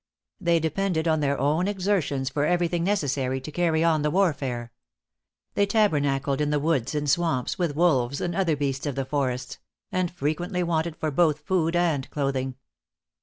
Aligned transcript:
They 0.39 0.59
depended 0.59 1.07
on 1.07 1.19
their 1.19 1.37
own 1.39 1.67
exertions 1.67 2.31
for 2.31 2.43
every 2.43 2.67
thing 2.67 2.83
necessary 2.83 3.39
to 3.39 3.51
carry 3.51 3.83
on 3.83 4.01
the 4.01 4.09
warfare. 4.09 4.71
They 5.53 5.67
tabernacled 5.67 6.41
in 6.41 6.49
the 6.49 6.59
woods 6.59 6.95
and 6.95 7.07
swamps, 7.07 7.59
with 7.59 7.75
wolves 7.75 8.19
and 8.19 8.35
other 8.35 8.55
beasts 8.55 8.87
of 8.87 8.95
the 8.95 9.05
forests; 9.05 9.59
and 9.91 10.09
frequently 10.09 10.63
wanted 10.63 10.95
for 10.95 11.11
both 11.11 11.41
food 11.41 11.75
and 11.75 12.09
clothing. 12.09 12.55